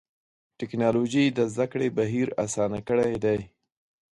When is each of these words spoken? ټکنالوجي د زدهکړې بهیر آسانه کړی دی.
ټکنالوجي 0.59 1.23
د 1.37 1.39
زدهکړې 1.51 1.89
بهیر 1.97 2.27
آسانه 2.45 2.79
کړی 2.87 3.13
دی. 3.23 3.39